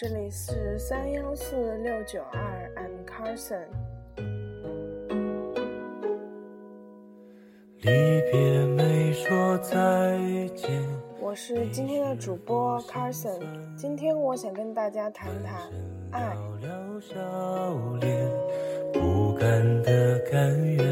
[0.00, 3.66] 这里是三幺四六九二，I'm Carson。
[7.80, 7.90] 离
[8.32, 10.18] 别没说再
[10.56, 10.70] 见。
[11.20, 13.42] 我是今天的主播 Carson，
[13.76, 15.70] 今天我想跟大家谈谈
[16.12, 16.34] 爱。
[18.94, 20.86] 不甘的甘愿，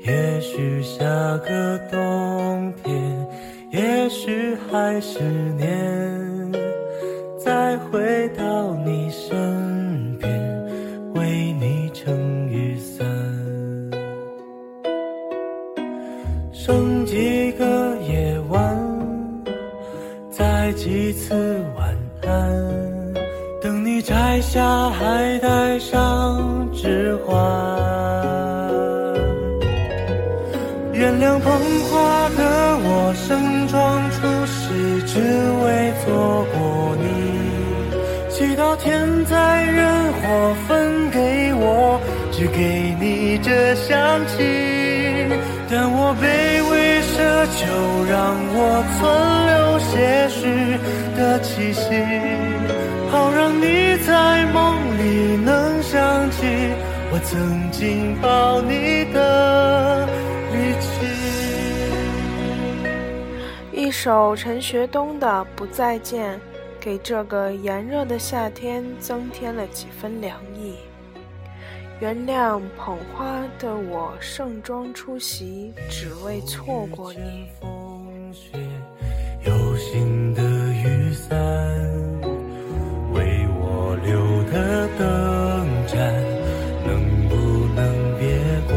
[0.00, 1.04] 也许下
[1.36, 3.28] 个冬天，
[3.70, 5.20] 也许还是
[5.58, 6.23] 年。
[7.44, 10.32] 再回到你身边，
[11.12, 13.06] 为你撑雨伞，
[16.50, 19.44] 剩几个夜晚，
[20.30, 21.34] 再几次
[21.76, 22.63] 晚安，
[44.14, 44.38] 这香气。
[45.68, 46.22] 但我卑
[46.70, 47.14] 微奢
[47.56, 47.66] 求，
[48.04, 48.14] 让
[48.54, 48.58] 我
[48.94, 49.02] 存
[49.50, 49.92] 留些
[50.28, 50.38] 许
[51.16, 51.82] 的气息，
[53.10, 56.46] 好让你在梦里能想起
[57.10, 60.06] 我曾经抱你的
[60.52, 60.88] 力气。
[63.72, 65.26] 一首陈学冬的
[65.56, 66.36] 《不再见》。
[66.80, 70.74] 给这个炎热的夏天增添了几分凉意。
[72.00, 77.48] 原谅捧花的我盛装出席，只为错过你。
[79.46, 81.38] 有心的雨伞，
[83.12, 85.06] 为我留的灯
[85.86, 85.96] 盏，
[86.84, 87.34] 能不
[87.74, 88.26] 能别
[88.68, 88.76] 关？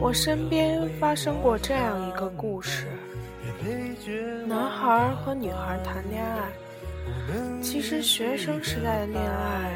[0.00, 2.86] 我身边发生过这样一个故事。
[4.46, 6.50] 男孩和女孩谈恋爱，
[7.62, 9.72] 其实学生时代的恋爱，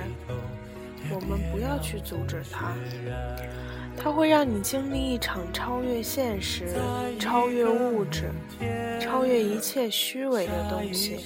[1.11, 2.73] 我们不要去阻止他，
[3.97, 6.75] 他会让你经历一场超越现实、
[7.19, 8.31] 超越物质、
[9.01, 11.21] 超越一切虚伪的东西，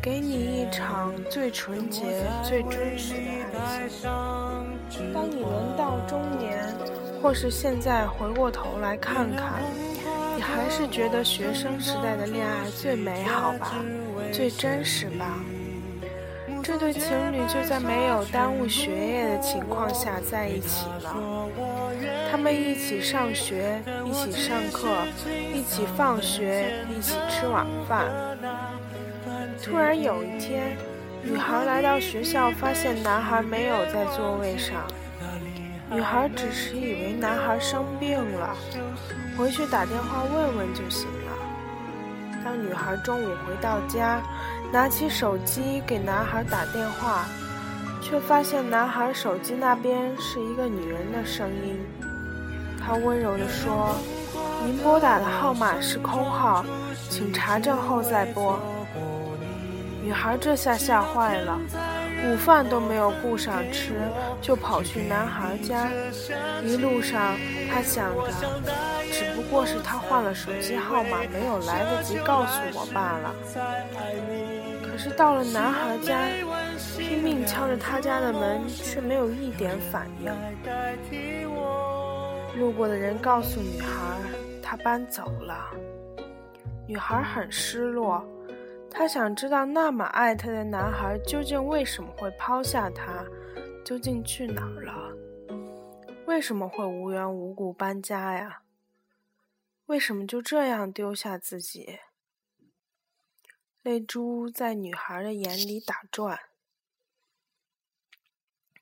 [0.00, 3.14] 给你一场最纯洁、最真实
[3.52, 5.12] 的爱情。
[5.12, 6.66] 当你人到中年，
[7.22, 9.62] 或是现在回过头来看看。
[10.36, 13.74] 你还是觉得学生时代的恋爱最美好吧，
[14.32, 15.44] 最真实吧？
[16.68, 21.48] 这对情侣就在没有耽误学业的情况下在一起了。
[22.30, 24.86] 他们一起上学，一起上课，
[25.54, 28.04] 一起放学，一起吃晚饭。
[29.64, 30.76] 突然有一天，
[31.22, 34.86] 女孩来到学校，发现男孩没有在座位上。
[35.90, 38.54] 女孩只是以为男孩生病了，
[39.38, 41.32] 回去打电话问问就行了。
[42.44, 44.20] 当女孩中午回到家，
[44.72, 47.24] 拿起手机给男孩打电话，
[48.02, 51.80] 却发现男孩手机那边是一个女人的声音。
[52.78, 53.96] 她温柔地说
[54.64, 56.64] ：“您拨打的号码是空号，
[57.08, 58.58] 请查证后再拨。”
[60.04, 61.58] 女孩这下吓坏了。
[62.24, 64.00] 午饭都没有顾上吃，
[64.40, 65.88] 就跑去男孩家。
[66.64, 67.36] 一路上，
[67.70, 68.30] 他想着，
[69.10, 73.34] 只不过是他换了手机号码，没有来得及告诉我罢了。
[74.82, 76.18] 可是到了男孩家，
[76.98, 80.32] 拼命敲着他家的门，却没有一点反应。
[82.58, 83.88] 路过的人告诉女孩，
[84.62, 85.70] 他搬走了。
[86.86, 88.24] 女孩很失落。
[88.90, 93.24] 他想知道那么爱他的男孩究竟为什么会抛下他，
[93.84, 95.16] 究竟去哪儿了？
[96.26, 98.62] 为什么会无缘无故搬家呀？
[99.86, 102.00] 为什么就这样丢下自己？
[103.82, 106.38] 泪珠在女孩的眼里打转，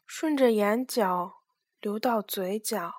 [0.07, 1.43] 顺着眼角
[1.81, 2.93] 流到嘴角。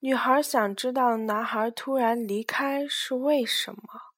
[0.00, 4.13] 女孩想知道男孩突然离开是为什么。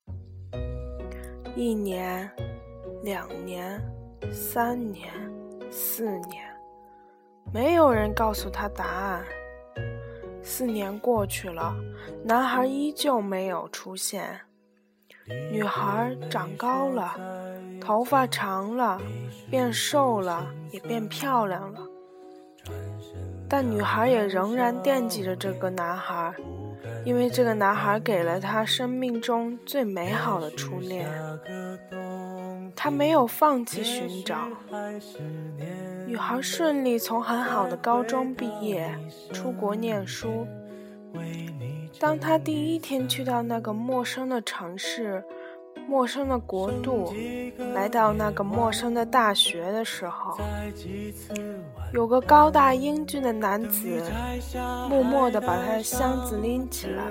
[1.56, 2.30] 一年，
[3.02, 3.80] 两年，
[4.30, 5.10] 三年，
[5.70, 6.44] 四年，
[7.50, 9.24] 没有人告诉他答案。
[10.42, 11.74] 四年过去了，
[12.22, 14.38] 男孩依旧没有出现。
[15.50, 17.16] 女孩长高了，
[17.80, 19.00] 头发长了，
[19.50, 21.80] 变瘦了，也变漂亮了。
[23.48, 26.34] 但女孩也仍然惦记着这个男孩。
[27.06, 31.08] 因为这个男孩给了他生命中最美好的初恋，
[32.74, 34.48] 他没有放弃寻找。
[36.04, 38.92] 女孩顺利从很好的高中毕业，
[39.32, 40.48] 出国念书。
[42.00, 45.22] 当她第一天去到那个陌生的城市，
[45.88, 47.14] 陌生的国度，
[47.74, 50.36] 来到那个陌生的大学的时候，
[51.92, 54.02] 有个高大英俊的男子，
[54.88, 57.04] 默默地把他的箱子拎起来。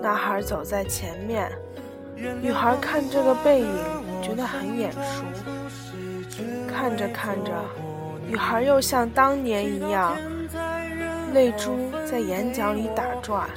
[0.00, 1.50] 男孩走在前面，
[2.40, 3.66] 女孩看这个背影，
[4.22, 5.24] 觉得很眼熟。
[6.68, 7.52] 看着看着，
[8.26, 10.16] 女孩又像当年一样，
[11.34, 11.76] 泪珠
[12.08, 13.48] 在眼角里打转，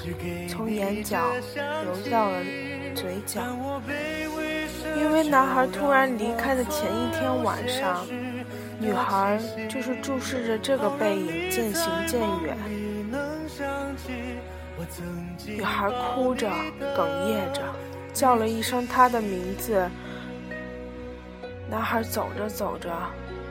[0.50, 1.19] 从眼角
[1.83, 2.41] 流到了
[2.95, 3.42] 嘴角。
[4.95, 8.06] 因为男孩突然离开的前一天晚上，
[8.80, 12.57] 女孩就是注视着这个背影渐行渐远。
[15.45, 16.48] 女孩哭着，
[16.95, 17.62] 哽咽着，
[18.13, 19.89] 叫了一声他的名字。
[21.69, 22.89] 男孩走着走着，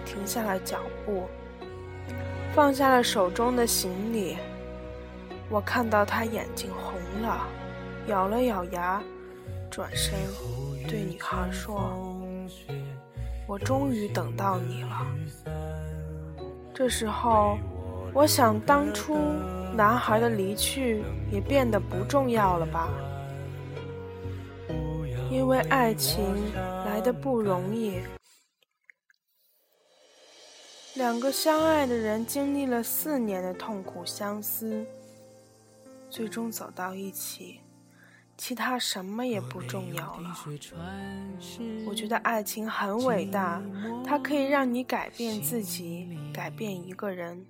[0.04, 1.28] 停下了脚步，
[2.54, 4.36] 放下了手中的行李。
[5.48, 7.46] 我看到他眼睛红了，
[8.06, 9.02] 咬了咬牙，
[9.72, 10.12] 转身
[10.86, 11.90] 对女孩说
[13.48, 15.06] ：“我终于等到你了。”
[16.74, 17.56] 这时候，
[18.12, 19.16] 我想当初
[19.74, 22.90] 男孩的离去也变得不重要了吧。
[25.30, 26.52] 因为爱情
[26.84, 27.98] 来的不容易，
[30.96, 34.84] 两个相爱的人经历了四年的痛苦相思，
[36.10, 37.60] 最终走到一起，
[38.36, 40.34] 其他什么也不重要了。
[41.86, 43.62] 我觉得爱情很伟大，
[44.04, 47.44] 它可以让你改变自己，改变一个人。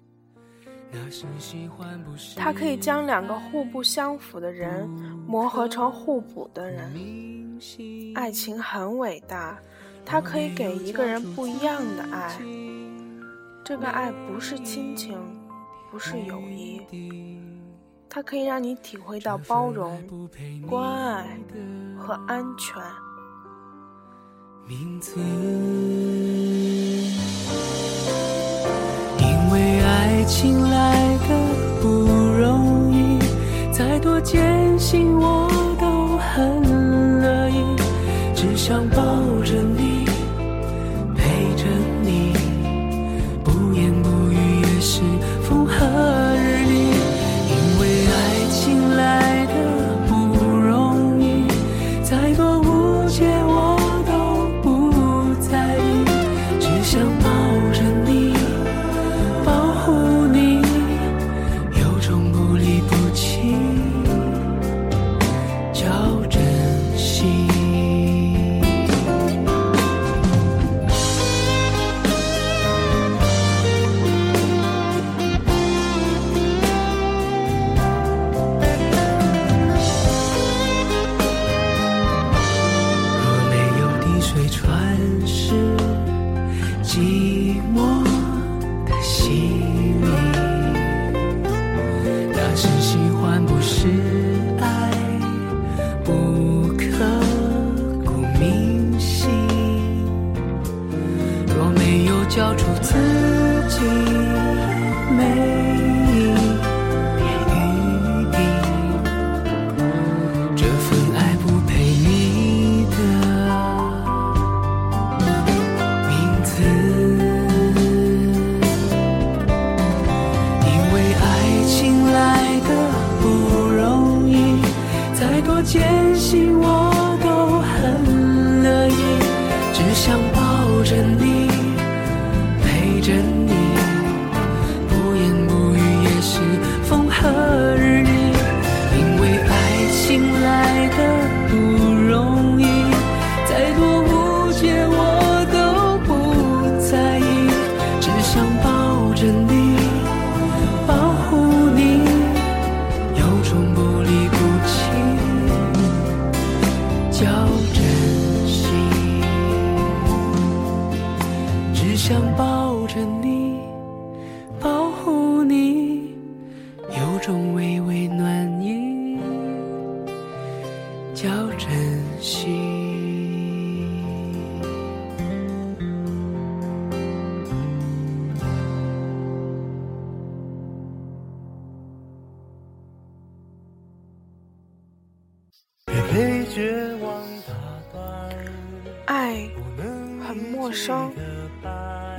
[2.36, 4.86] 它可以将两个互不相符的人
[5.26, 6.92] 磨合成互补的人。
[8.14, 9.58] 爱情很伟大，
[10.04, 12.38] 它可以给一个人不一样的爱。
[13.64, 15.18] 这个爱不是亲情，
[15.90, 16.82] 不是友谊，
[18.14, 19.98] 它可以让你体会到包容、
[20.68, 21.40] 关爱
[21.96, 22.76] 和安全。
[24.68, 25.18] 名字，
[29.18, 31.30] 因为爱情来的
[31.80, 33.18] 不容易，
[33.72, 35.48] 再多艰辛我
[35.80, 36.60] 都很。
[38.54, 39.11] 想抱着你，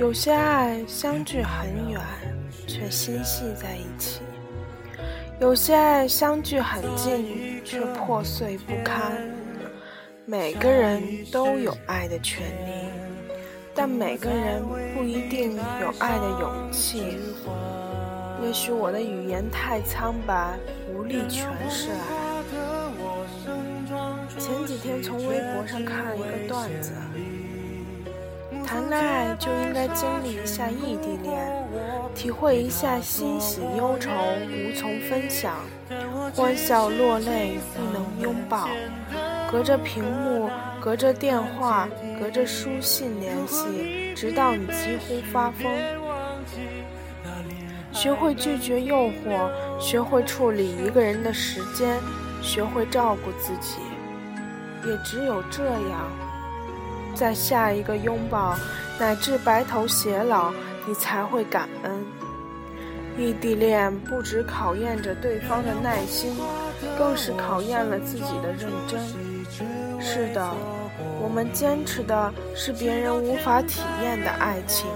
[0.00, 2.00] 有些爱相距很远，
[2.66, 4.22] 却心系在一起；
[5.40, 9.12] 有些爱相距很近，却破碎不堪。
[10.26, 12.88] 每个人都有爱的权利，
[13.72, 14.64] 但每个人
[14.96, 17.18] 不一定有爱的勇气。
[18.44, 20.58] 也许我的语言太苍白，
[20.92, 22.42] 无力诠释爱。
[24.40, 26.90] 前几天从微博上看了一个段子：
[28.66, 31.64] 谈恋爱就应该经历一下异地恋，
[32.14, 35.54] 体会一下欣喜忧愁无从分享，
[36.34, 38.68] 欢笑落泪不能拥抱，
[39.50, 45.70] 隔着屏幕，隔着电话，隔着书信联系，直到你几乎发疯。
[47.92, 52.00] 学会拒绝诱惑，学会处理一个人的时间，
[52.42, 53.78] 学会照顾自己。
[54.86, 56.10] 也只有这样，
[57.14, 58.56] 在下一个拥抱
[58.98, 60.52] 乃至白头偕老，
[60.86, 62.04] 你才会感恩。
[63.16, 66.36] 异地恋不只考验着对方的耐心，
[66.98, 69.00] 更是考验了自己的认真。
[70.00, 70.52] 是的，
[71.22, 74.86] 我们坚持的是别人无法体验的爱情。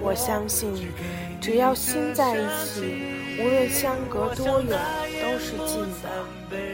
[0.00, 0.92] 我相信，
[1.40, 3.02] 只要心在一起，
[3.40, 4.78] 无论相隔多远，
[5.22, 6.73] 都是近的。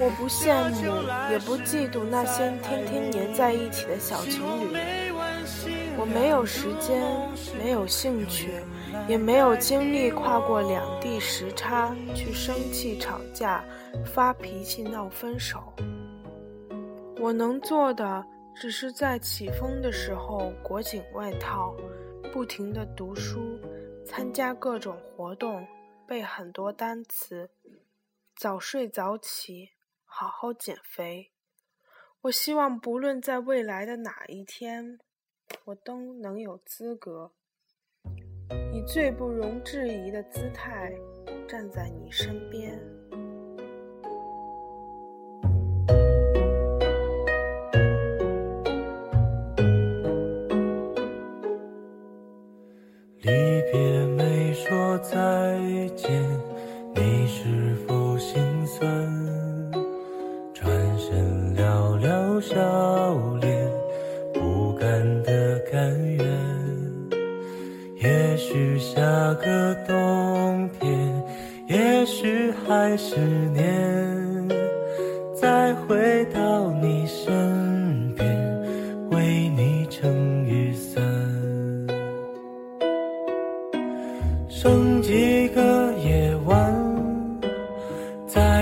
[0.00, 1.02] 我不羡慕，
[1.32, 4.76] 也不嫉妒那些天天黏在一起的小情侣。
[5.98, 7.02] 我没有时间，
[7.58, 8.62] 没有兴趣，
[9.08, 13.64] 也没有精力跨过两地时差去生气吵架、
[14.06, 15.74] 发脾气闹分手。
[17.18, 18.24] 我能做的，
[18.54, 21.74] 只是在起风的时候裹紧外套，
[22.32, 23.58] 不停地读书，
[24.06, 25.66] 参加各种活动，
[26.06, 27.50] 背很多单词，
[28.36, 29.70] 早睡早起。
[30.20, 31.30] 好好减肥。
[32.22, 34.98] 我希望，不论在未来的哪一天，
[35.66, 37.30] 我都能有资格，
[38.72, 40.92] 以最不容置疑的姿态
[41.46, 42.97] 站在你身边。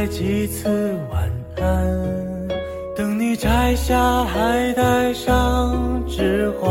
[0.09, 2.49] 几次晚安。
[2.97, 6.71] 等你摘下，还带上指环。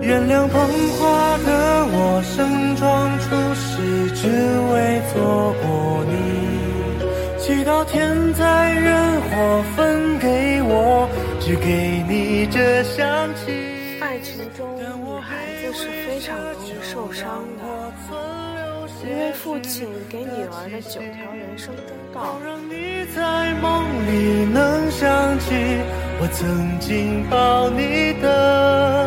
[0.00, 0.60] 原谅捧
[0.98, 3.70] 花的我，盛装出席，
[4.14, 4.28] 只
[4.72, 6.12] 为错过你。
[7.38, 11.08] 祈祷天灾人祸分给我，
[11.40, 13.52] 只给你这香气。
[14.00, 14.82] 爱情中，女
[15.20, 17.59] 孩子是非常容易受伤的。
[19.42, 25.54] 父亲给女儿的九条人生忠告：让你在梦里能想起
[26.20, 28.99] 我曾经抱你的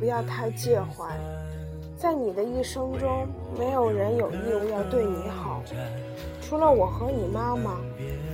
[0.00, 1.06] 不要太介怀。
[1.94, 3.28] 在你的一生中，
[3.58, 5.62] 没有人有义务要对你好，
[6.40, 7.76] 除了我和你妈妈。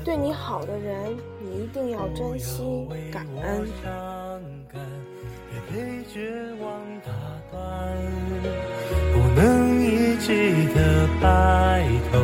[0.04, 3.66] 对你好的人，你一定要珍惜、感恩。
[9.12, 11.82] 不能一记的白
[12.12, 12.20] 头，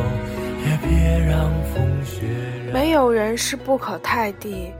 [0.63, 2.25] 也别让风雪。
[2.71, 4.71] 没有人是不可泰地，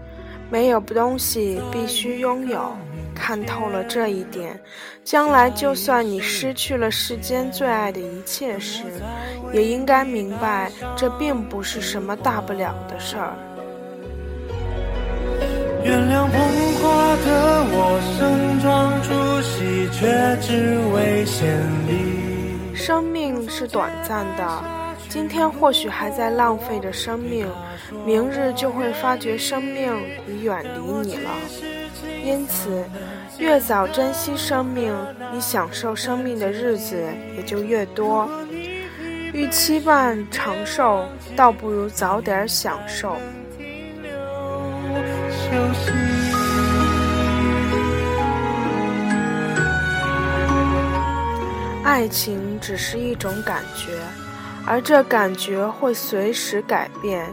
[0.50, 2.72] 没有东西必须拥有。
[3.14, 4.60] 看透了这一点，
[5.04, 8.84] 将来就算你失去了世间最爱的一切时，
[9.54, 13.34] 也应该明白这并不是什么大不了的事儿。
[15.84, 16.40] 原谅捧
[16.80, 22.74] 花的我，盛装出席，却只为献礼。
[22.74, 24.64] 生命是短暂的，
[25.10, 27.46] 今天或许还在浪费着生命，
[28.06, 29.94] 明日就会发觉生命
[30.26, 31.30] 已远离你了。
[32.24, 32.84] 因此，
[33.38, 34.96] 越早珍惜生命，
[35.34, 37.04] 你享受生命的日子
[37.36, 38.30] 也就越多。
[39.34, 43.18] 与期盼长寿，倒不如早点享受。
[51.84, 54.00] 爱情只是一种感觉，
[54.66, 57.28] 而这感觉会随时改变，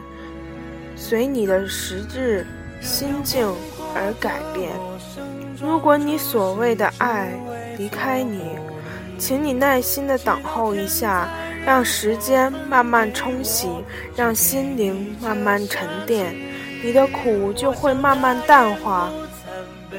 [0.97, 2.45] 随你的时日
[2.81, 3.47] 心境
[3.95, 4.71] 而改变。
[5.61, 7.31] 如果你所谓的爱
[7.77, 8.43] 离开你，
[9.19, 11.29] 请你耐心的等候一下，
[11.65, 13.69] 让时间慢慢冲洗，
[14.17, 16.35] 让心灵慢慢沉淀，
[16.83, 19.11] 你的苦就会慢慢淡化。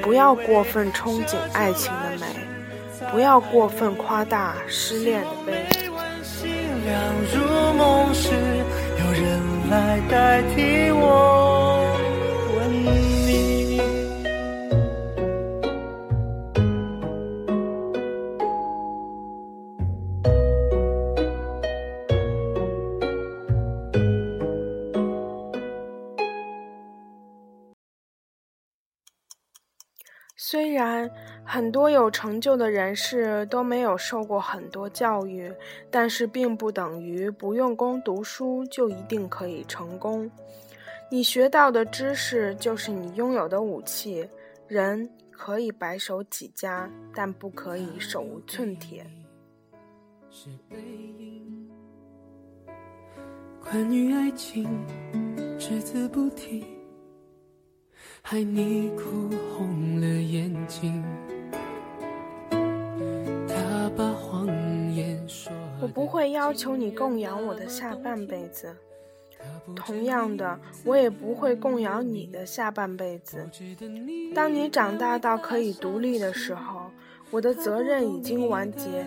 [0.02, 2.26] 不要过分憧憬爱情的美，
[3.12, 5.54] 不要过分夸大失恋的悲。
[6.34, 6.50] 虽
[30.82, 31.10] 然
[31.44, 35.54] 很多有成就的人士都没有受过很多教育，
[35.90, 40.30] 但是并不等于不用功读书就一定可以成功。
[41.10, 44.28] 你学到的知识就是你拥有的武器。
[44.68, 49.06] 人可以白手起家，但不可以手无寸铁。
[53.60, 54.66] 关于爱情，
[55.60, 56.81] 只字不提。
[58.24, 61.04] 害你哭红了眼睛。
[65.82, 68.74] 我不会要求你供养我的下半辈子，
[69.76, 73.50] 同样的，我也不会供养你的下半辈子。
[74.34, 76.92] 当你长大到可以独立的时候，
[77.32, 79.06] 我的责任已经完结。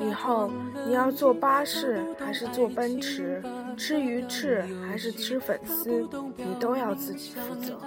[0.00, 0.50] 以后
[0.86, 3.42] 你要坐巴士还是坐奔驰，
[3.78, 6.06] 吃鱼翅还是吃粉丝，
[6.36, 7.78] 你都要自己负责。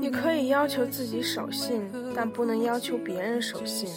[0.00, 1.82] 你可以要求自己守信，
[2.14, 3.90] 但不能要求别人守信；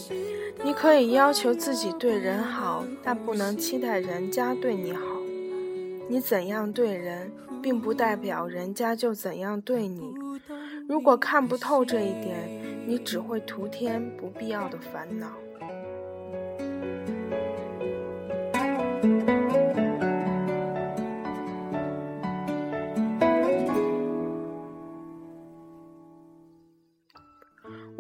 [0.64, 5.06] 你可以要求自己对人好，但不能期待人家对你好。
[6.10, 10.12] 你怎样对人，并不代表人家就怎样对你。
[10.88, 15.28] 如果看不透这一点，你只会徒添不必要的烦恼。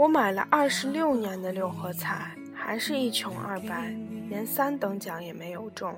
[0.09, 3.95] 买了二十六年的六合彩，还是一穷二白，
[4.29, 5.93] 连三等奖也没有中。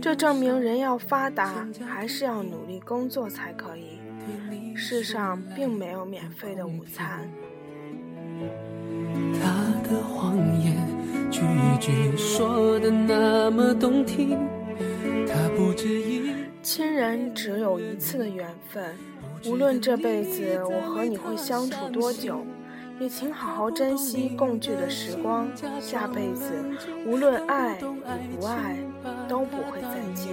[0.00, 4.00] 这证明人要发达，还是要努力工作才可以。
[4.74, 7.28] 世上并没有免费的午餐。
[9.34, 10.74] 他的谎言
[11.30, 11.42] 句
[11.78, 14.38] 句说的那么动听，
[15.28, 16.32] 他不止一。
[16.62, 18.94] 亲人只有一次的缘分，
[19.46, 22.46] 无论这辈子我和你会相处多久，
[23.02, 25.48] 也请好好珍惜共聚的时光。
[25.80, 26.52] 下辈子
[27.04, 28.76] 无论爱与不爱，
[29.28, 30.32] 都不会再见。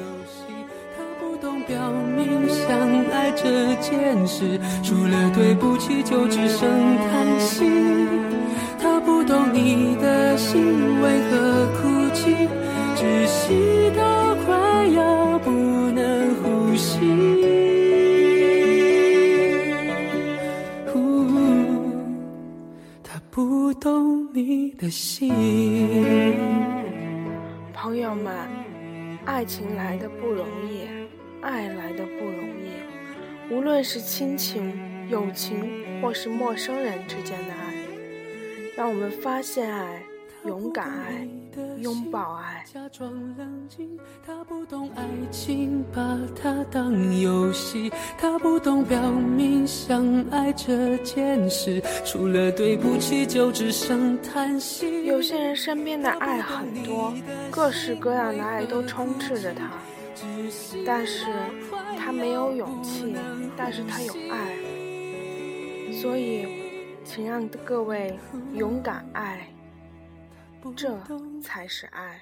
[1.41, 2.77] 懂表明相
[3.11, 7.65] 爱这件事，除了对不起就只剩叹息。
[8.77, 12.49] 他不懂你的心为何哭泣，
[12.95, 15.49] 窒息到快要不
[24.79, 25.29] 的心。
[27.73, 28.33] 朋友们，
[29.25, 30.87] 爱情来的不容易。
[31.41, 34.73] 爱来的不容易，无论是亲情、
[35.09, 37.73] 友情，或是陌生人之间的爱，
[38.75, 40.03] 让我们发现爱，
[40.45, 41.27] 勇敢爱，
[41.79, 42.63] 拥抱爱。
[42.71, 47.91] 假装冷静，他不懂爱情，把它当游戏。
[48.17, 55.05] 他不懂表明相爱这件事，除了对不起就只剩叹息。
[55.05, 57.13] 有些人身边的爱很多，
[57.51, 59.69] 各式各样的爱都充斥着他。
[60.85, 61.25] 但是
[61.97, 63.15] 他没有勇气，
[63.57, 64.55] 但是他有爱，
[65.93, 66.45] 所以，
[67.03, 68.17] 请让各位
[68.53, 69.47] 勇敢爱，
[70.75, 70.95] 这
[71.41, 72.21] 才是爱。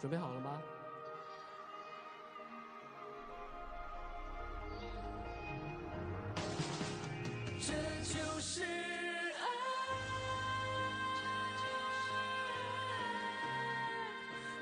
[0.00, 0.60] 准备好了吗？
[7.58, 9.44] 这就是爱。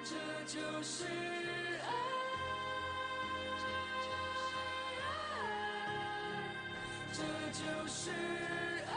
[0.05, 0.15] 这
[0.47, 1.05] 就是
[7.53, 8.11] 这就是
[8.87, 8.95] 爱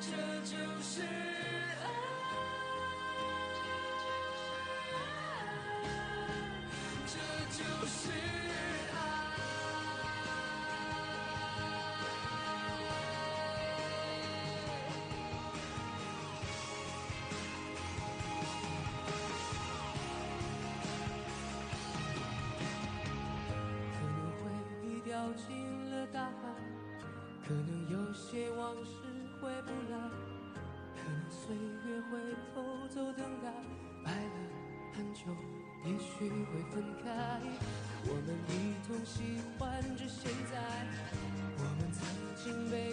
[0.00, 1.86] 这就是爱
[7.06, 7.14] 这
[7.56, 8.47] 就是
[27.48, 28.90] 可能有些往事
[29.40, 29.96] 回不来，
[30.94, 32.18] 可能岁月会
[32.52, 33.48] 偷走等待，
[34.04, 34.36] 爱了
[34.92, 35.22] 很久，
[35.86, 37.40] 也许会分开。
[38.04, 38.52] 我们一
[38.86, 40.60] 同喜欢着现在，
[41.56, 42.04] 我们曾
[42.36, 42.92] 经被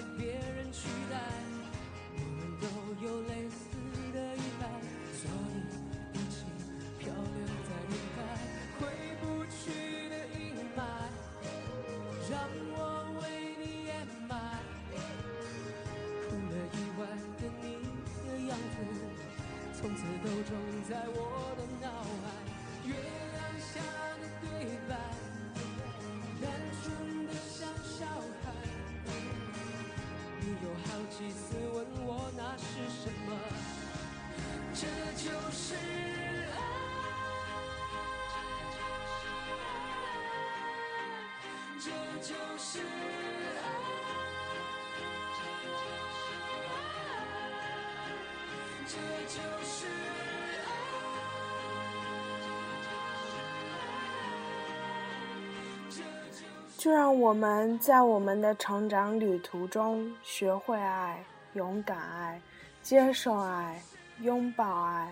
[20.88, 21.20] 在我
[21.58, 21.88] 的脑
[22.22, 22.26] 海。
[22.86, 23.74] 月亮下
[24.22, 24.46] 的对
[24.88, 24.92] 白，
[26.40, 26.44] 单
[26.84, 26.86] 纯
[27.26, 28.46] 的像小孩。
[30.40, 32.64] 你有好几次问我那是
[33.02, 33.30] 什么，
[34.76, 34.86] 这
[35.18, 36.56] 就是爱。
[41.80, 41.90] 这
[42.22, 43.64] 就是爱，
[48.88, 48.94] 这
[49.28, 50.35] 就是爱
[56.86, 62.40] 就让我们在我们的成长旅途中学会爱、勇敢爱、
[62.84, 63.82] 接受爱、
[64.20, 65.12] 拥抱爱。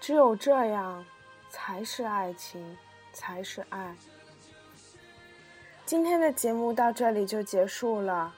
[0.00, 1.04] 只有这样，
[1.50, 2.78] 才是爱情，
[3.12, 3.94] 才是爱。
[5.84, 8.32] 今天的节目到这里就结束了，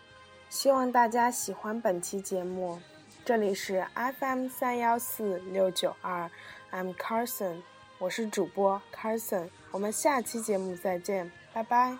[0.48, 2.80] 希望大家喜欢本期节目。
[3.24, 3.86] 这里是
[4.18, 6.28] FM 三幺四六九二
[6.72, 7.62] ，I'm Carson，
[8.00, 11.96] 我是主播 Carson，我们下期节目再见，拜拜。